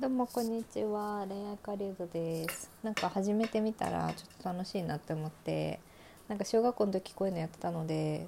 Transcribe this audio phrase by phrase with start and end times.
[0.00, 2.68] どうもこんにちは恋愛狩人です。
[2.82, 5.78] なんか始めてみたらちょっと楽しいなって思って
[6.26, 8.26] なんか小学校の時こういうのやってたので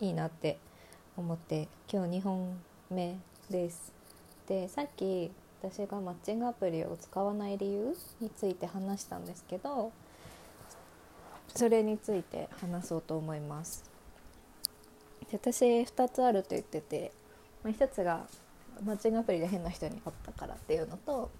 [0.00, 0.58] いいなって
[1.18, 2.58] 思って今日2本
[2.90, 3.18] 目
[3.50, 3.92] です。
[4.46, 5.30] でさっき
[5.62, 9.92] 私がマッチングアプリを使わない理由について話したんですけど
[11.54, 13.84] それについて話そうと思います。
[15.32, 17.12] 私2つあると言ってて、
[17.64, 18.26] 1つが
[18.84, 21.30] マッチングアプリで変な人に会ったからっていうのと、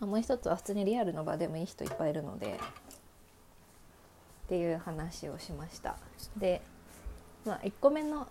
[0.00, 2.58] まあ、もう一つは普通にリアルの場でもいい人いっぱいいるので
[4.44, 5.96] っていう話をしました。
[6.36, 6.60] で、
[7.44, 8.26] まあ、1個目の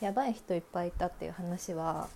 [0.00, 2.08] やばい人いっぱいいたっていう話は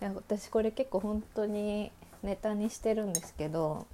[0.00, 1.90] いや私これ結構本当に
[2.22, 3.86] ネタにしてるんですけど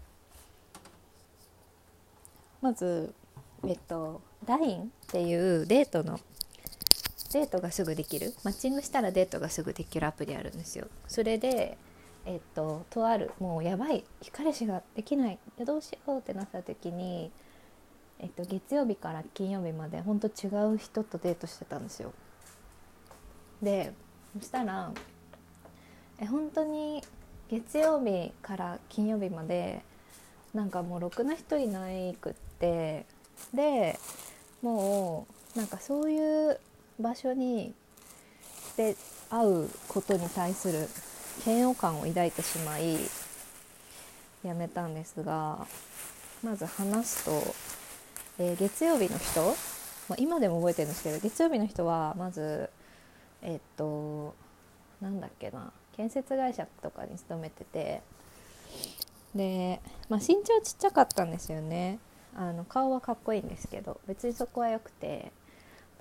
[2.60, 3.14] まず
[3.66, 6.20] えっと LINE っていうデートの
[7.32, 10.86] デートがすぐできるマッチングしたらデートがすぐできるアプリあるんですよ。
[11.08, 11.78] それで
[12.24, 17.30] えっととあるもうやばい彼氏ができないどうしようってなった時に
[18.20, 22.12] えっと月曜日から金曜日までほんと違う人とデートしてたんですよ。
[23.62, 23.92] で
[24.38, 24.92] そしたら
[26.20, 27.02] え本当に
[27.50, 29.82] 月曜日から金曜日まで
[30.54, 33.06] なんかもうろくな人いないくって
[33.54, 33.98] で
[34.60, 36.60] もうなんかそういう
[37.02, 37.74] 場所に
[38.76, 38.96] で
[39.30, 40.88] 会うことに対する
[41.46, 42.96] 嫌悪感を抱いてしまい
[44.42, 45.66] やめたんですが
[46.42, 47.54] まず話すと、
[48.38, 49.42] えー、月曜日の人、
[50.08, 52.70] まあ、今でも覚えてるんですけど月曜日の人はまず
[53.42, 54.34] え、っと
[55.00, 58.02] なんだっけな建設会社とかに勤めてて
[59.34, 61.98] で、まあ、身長ちっちゃかったんですよね。
[62.34, 65.32] あの顔はかっこいいんですけど別にそこは良くて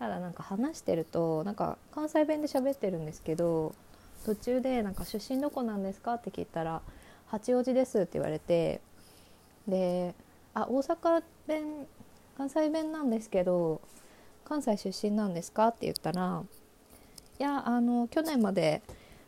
[0.02, 3.76] ただなんか話してるとなんか関西弁で喋ってるんですけど
[4.26, 6.82] 途中でなんか出身どこなんですかって聞いたら
[7.28, 8.82] 八王子ですって言われて
[9.68, 10.16] で
[10.56, 11.86] あ大阪弁
[12.36, 13.80] 関西弁なんですけど
[14.44, 16.42] 関西出身なんですかって言ったら
[17.40, 18.81] いやあの去年まで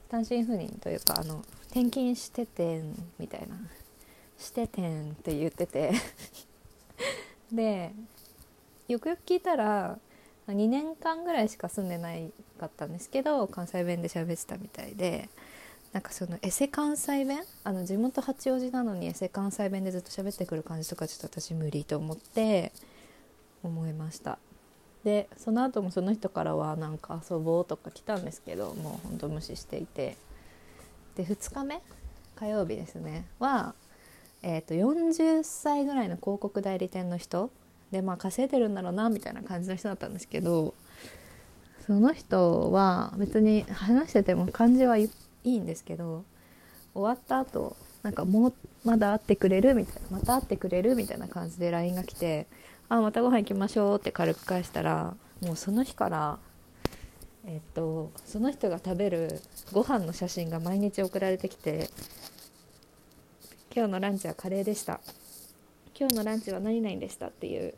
[0.10, 3.58] 単身赴任というかあの転勤しててんみたいな
[4.40, 5.92] しててんって言ってて。
[7.54, 7.94] で
[8.88, 10.00] よくよく聞いたら
[10.48, 15.30] 2年間ぐらいしか住んでないかったんですけど関西弁で喋ってたみたいで
[15.94, 17.44] なんかそのエセ関西弁？
[17.64, 22.72] あの地元八王子なのにエセ関西弁でずっと喋ってくる感じとかちょっと私無理と思って
[23.64, 24.40] 思いました。
[25.04, 30.18] でその後もその人からはなんか遊ぼうとか来たんですけどもうほんと無視していて。
[31.16, 31.80] で2日目
[32.36, 33.76] 火曜日ですねは
[34.46, 37.50] えー、と40歳ぐらいの広告代理店の人
[37.94, 40.74] でまあ稼いでるんだろうなみたいな感じの人だったんですけど
[41.86, 45.10] その人は別に話してても感じはい
[45.44, 46.26] いんですけど
[46.94, 48.54] 終わった後なんかもう
[48.84, 52.48] まだ会ってくれるみたいなまた会ってくれるみたいな感じで LINE が来て
[52.90, 56.40] 「あまたご飯行きましょう」って軽く返したらもうその日から
[57.46, 61.90] えっとその人が食べるご飯の写真が毎日送られてきて
[63.76, 65.00] 「今日のランチはカレーでした」
[66.00, 67.74] 「今日のランチは何々でした」っていう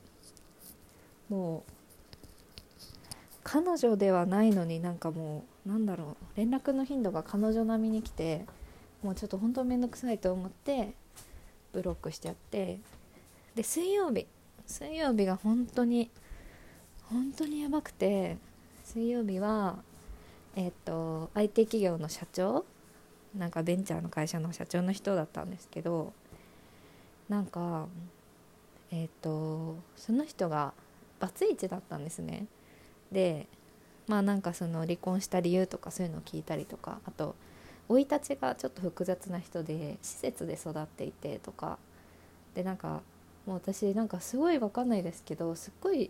[1.30, 1.72] もう
[3.44, 8.46] 彼女ではないのになんかもうなんだろう連絡の頻度が彼女並みに来て
[9.04, 10.94] もうちょっと本当面倒くさいと思って
[11.74, 12.80] ブロックしちゃって
[13.54, 14.28] で水曜日
[14.66, 16.10] 水曜日が本当に
[17.04, 18.38] 本当にやばくて
[18.84, 19.78] 水曜日は
[20.56, 22.66] えっ、と IT 企業の社長
[23.38, 26.14] なんかベンチャーの会社の社長の人だったんですけど
[27.28, 27.88] なんか
[28.92, 30.74] えっ、とその人が
[31.26, 32.46] バツイチだったんですね。
[33.12, 33.48] で
[34.08, 37.36] まあなんかその離婚した理由とかそういうのを聞いたりとかあと
[37.88, 41.80] 生い立ちがちょっと複雑な人で施設で育っていてとか。
[42.54, 43.02] でなんか
[43.46, 46.10] もう私なんかすごい分かんないですけどすっごい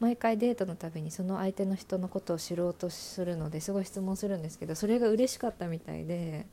[0.00, 6.46] 毎回デートのたびにその相手の人のことを知ろうとするのですごい質問するんですけどそれが嬉しかったみたいで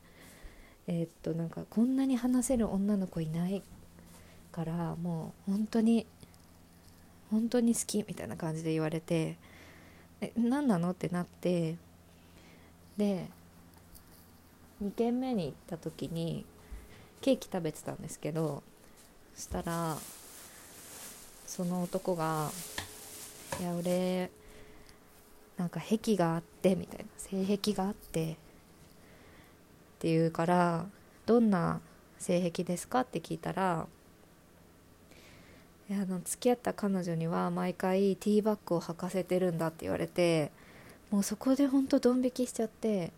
[0.86, 3.62] え、っとなんかこんなに話せる女の子いない
[4.52, 6.06] からもう本当に
[7.30, 9.36] 本当に好きみたいな感じで言われて
[10.20, 10.90] え何なの？
[10.90, 11.76] ってなって
[12.96, 13.26] で
[14.82, 16.44] 2軒目に行った時に
[17.20, 18.62] ケーキ食べてたんですけど
[19.34, 19.96] そしたら
[21.46, 22.50] その男が
[23.60, 24.30] 「いや俺
[25.56, 28.36] なんか癖があって」みたいな性癖があってっ
[30.00, 30.86] て言うから
[31.26, 31.80] 「どんな
[32.18, 33.86] 性癖ですか?」って聞いたら
[35.92, 40.52] 「あの付き合った彼女には毎回ティーバッグを履かせてるんだって言われて
[41.10, 43.12] もうそこでほんとドン引きしちゃって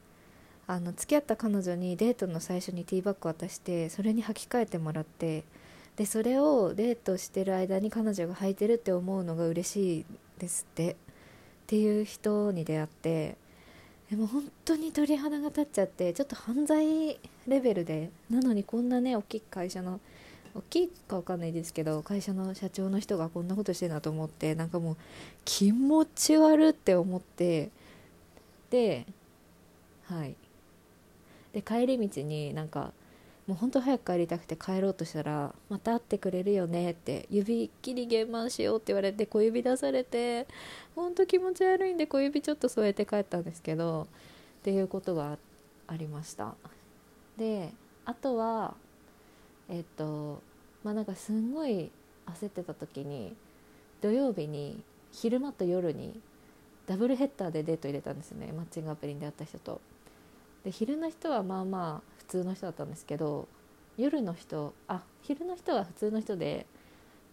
[0.67, 5.45] あの付き合った彼女にデートの最初にティーバッグ渡してそれに履き替えてもらって
[5.97, 10.05] でそれをデートしてる間に彼女が履いてるって思うのが嬉しい
[10.39, 10.95] ですってっ
[11.67, 13.37] ていう人に出会って
[14.11, 20.01] でも本当に鳥肌が立っちゃってちょっと犯罪レベルでなのにこんなね大きい会社の
[20.55, 24.97] 大きいか分かんないですけど会社の社長の人がこんなことしてるなと思ってなんかもう
[25.45, 27.71] 気持ち悪って思って
[28.71, 29.07] で
[30.05, 30.35] はい。
[31.53, 32.93] で帰り道になんか
[33.47, 40.47] もうほんと早く帰りたくて帰ろうとしたら「また会ってくれるよね」って指切り減満しようって言われて小指出されて
[40.95, 44.07] ほんと気持ち悪いんで小指ちょっと添えて帰ったんですけど
[44.61, 45.39] っていうことが
[45.89, 46.55] ありました。
[47.37, 47.73] で
[48.05, 48.75] あとは
[49.73, 50.43] えっと
[50.85, 51.91] まあなんかすんごい
[52.27, 53.35] 焦ってた時に
[54.03, 56.21] 土曜日に昼間と夜に
[56.87, 58.53] ダブルヘッダーでデート入れたんですね。
[58.53, 59.81] マッチングアプリに出会った人と。
[60.65, 63.49] で昼の人はまあまあ普通の人だったんですけど
[63.97, 66.67] 夜の人あ昼の人は普通の人で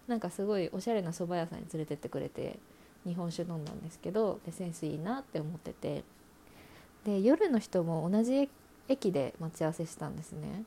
[0.07, 2.57] なんかすごいおしゃれな蕎麦屋さんに連れてってくれて
[3.05, 6.03] 日本酒飲んだんですけどでセンスいいなって思ってて。
[7.05, 8.49] で夜の人も同じ
[8.89, 10.63] 駅で待ち合わせしたんですね。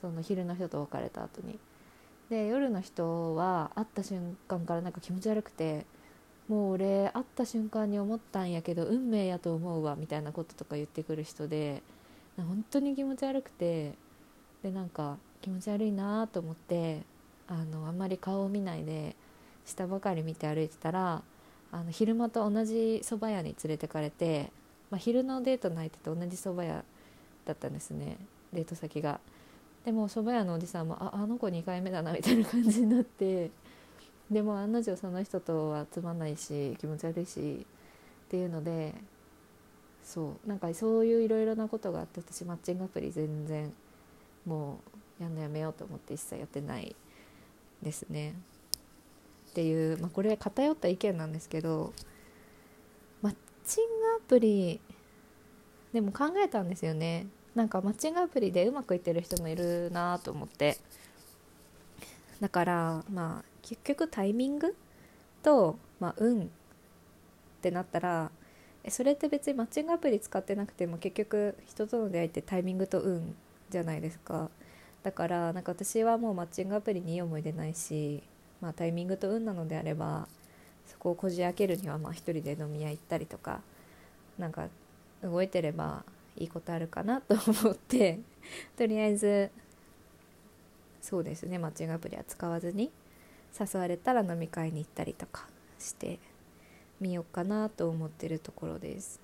[0.00, 1.58] その昼の人と別れた後に
[2.30, 5.86] で夜の人は会った瞬間からなんか気持ち悪くて
[6.48, 11.82] もう俺会った瞬間に思ったんやけど運命やと思うわみたいなこととか言ってくる人で
[12.36, 13.94] 本当に気持ち悪くて
[14.62, 17.02] でなんか気持ち悪いなと思って
[17.48, 19.16] あのあんまり顔を見ないで
[19.64, 21.22] 下ばかり見て歩いてたら
[21.72, 24.52] あの昼間と同じ蕎麦屋に連れてかれて、
[24.90, 26.84] まあ、昼のデートの相手と同じ蕎麦屋
[27.44, 28.18] だったんですね
[28.52, 29.20] デート先が。
[29.86, 33.52] でも蕎麦屋のおじさんもああの子2回目だなみたいな感じになって
[34.28, 37.64] でも案の定その人とはつまんないし気持ち悪いし
[38.26, 38.94] っていうので
[40.02, 43.72] そうなんかそういういろいろなことがあって私マッチングアプリ全然
[44.44, 44.80] も
[45.20, 46.96] うやんのやめようと思って一切やってない
[47.80, 48.34] ですね。
[49.50, 51.92] っていう、まあ、これは偏った意見なんですけど
[53.22, 53.34] マッ
[53.64, 54.80] チングアプリ
[55.92, 60.76] でも考えたんですよねなんかマッチングアプリでうまくいってる人もいるなと思って。
[62.40, 64.76] だからまあ結局タイミング
[65.42, 66.46] と、まあ、運っ
[67.62, 68.30] てなったら
[68.90, 73.34] それって別にマッチングアプリ使ってなくても結局人との出会いってタイミングと運
[73.70, 74.50] じゃないですか。
[75.02, 78.22] だからなんか私はもうマッチングアプリにいい思い出ないし、
[78.60, 80.28] まあ、タイミングと運なのであれば
[80.86, 83.62] そこをこじ開けるにはまあ一人で飲み屋行ったりとか
[84.38, 84.68] なんか
[85.22, 86.04] 動いてれば
[86.36, 88.20] いいことあるかなと思って
[88.76, 89.50] とりあえず
[91.00, 92.90] そうですねマッチングアプリは使わずに
[93.58, 95.48] 誘われたら飲み会に行ったりとか
[95.78, 96.18] して
[97.00, 99.20] みようかなと思ってるところです。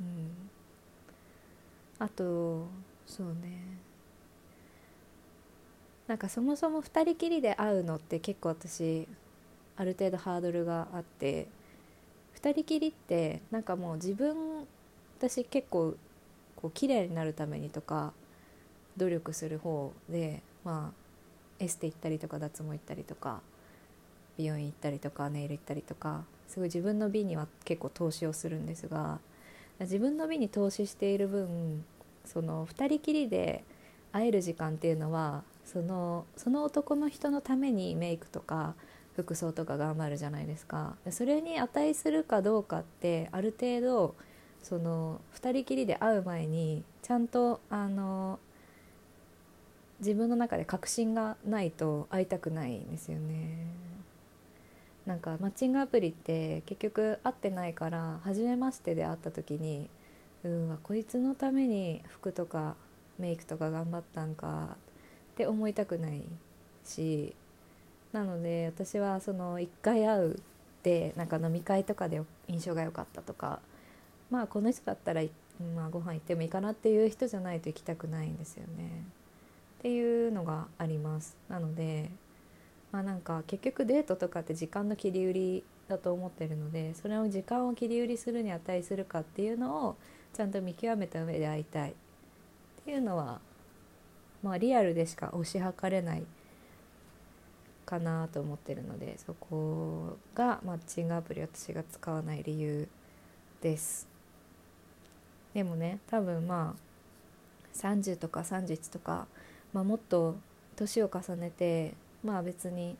[0.00, 0.30] うん、
[1.98, 2.66] あと
[3.06, 3.78] そうね
[6.06, 9.06] なんかそもそも2人きりで会うのって結構私
[9.76, 11.48] ある程度ハードルがあって
[12.40, 14.66] 2人きりってなんかもう自分
[15.22, 15.94] 私結構
[16.56, 18.12] こう綺麗になるためにとか
[18.96, 21.02] 努力する方でまあ
[21.60, 23.40] エステ行ったりとか脱毛行ったりとか
[24.36, 29.20] 美容院行ったりとかネイル行ったりとかすごい自分の美には結構投資をするんですが
[29.78, 31.84] 自分の美に投資している分
[32.24, 33.62] その2人きりで
[34.10, 38.74] 会える時間っていうのはそのその男の人のためにメイクとか
[39.14, 40.96] 服装とか頑張るじゃないですか。
[41.10, 44.14] それに値するかどうかってある程度
[44.62, 48.38] その2人きりで会う前にちゃんとあの
[50.00, 53.66] 自分の中で確信がないと会いたくないんですよね。
[55.06, 59.88] なんかマッチングアプリって結局会ってないから初めましてで会った時に
[60.44, 62.76] うんわこいつのために服とか
[63.18, 64.76] メイクとか頑張ったんか
[65.32, 66.22] って思いたくない
[66.84, 67.34] し
[68.12, 70.40] なので私はその1回会う
[70.82, 73.60] でなんか飲み会とかで印象が良かったとか
[74.32, 75.22] まあこの人だったら、
[75.76, 79.04] まあ、ご飯行ってもいいかなっていう人じゃないと行きたくないんですよね。
[79.80, 81.36] っていうのがあります。
[81.50, 82.08] なので
[82.92, 89.96] まあなんか結局デートとかって時間の切り売りだと思ってるのでそれを時間を切り売りするに値するかっていうのを
[90.32, 91.94] ちゃんと見極めた上で会いたいっ
[92.86, 93.40] ていうのは
[94.42, 96.24] まあリアルでしか推し量れない
[97.84, 102.88] かなと思ってるのでそこがマッチングアプリ私が使わない理由
[103.60, 104.11] です。
[105.54, 109.26] でもね多分まあ30とか31とか、
[109.72, 110.36] まあ、もっと
[110.76, 111.94] 年を重ねて
[112.24, 112.96] まあ別に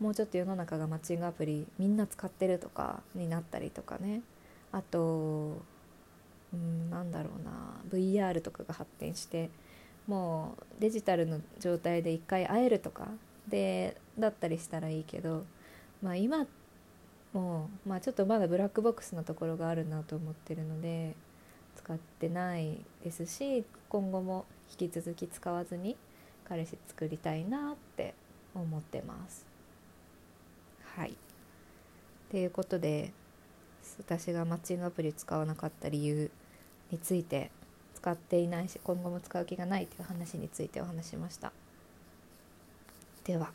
[0.00, 4.22] もうちょっと世の中がマッチングアプリみんな使ってるとかになったりとかね。
[4.70, 5.62] あと
[6.52, 7.50] うんなんだろうな
[7.90, 9.50] VR とかが発展して
[10.06, 13.08] もうデジタルの状態で一回会えるとか
[13.48, 15.44] でだったりしたらいいけど、
[16.02, 16.46] まあ、今
[17.32, 21.14] もう、まあ、ちょっとまだブラックボックスなところがあるなと思ってるので
[21.78, 25.96] 使ってないですし今後も引き続き使わずに
[26.44, 28.14] 彼氏作りたいなって
[28.54, 29.46] 思ってます。
[30.96, 31.16] はい
[32.30, 33.12] ということで
[33.98, 36.30] 私がマッチングアプリ使わなかった理由
[36.90, 37.50] について
[37.94, 41.52] 使っていないし今後も使う気がないという話についてお話しました。
[43.24, 43.52] では